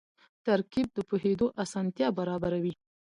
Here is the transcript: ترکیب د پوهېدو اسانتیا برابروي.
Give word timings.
ترکیب 0.45 0.87
د 0.93 0.99
پوهېدو 1.09 1.47
اسانتیا 1.63 2.07
برابروي. 2.17 2.73